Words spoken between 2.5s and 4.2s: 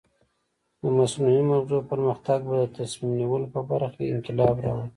د تصمیم نیولو په برخه کې